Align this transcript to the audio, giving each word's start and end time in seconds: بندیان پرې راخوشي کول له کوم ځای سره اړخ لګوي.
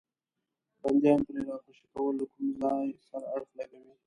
بندیان 0.81 1.19
پرې 1.27 1.41
راخوشي 1.49 1.85
کول 1.93 2.13
له 2.19 2.25
کوم 2.33 2.47
ځای 2.61 2.87
سره 3.09 3.25
اړخ 3.35 3.49
لګوي. 3.59 3.93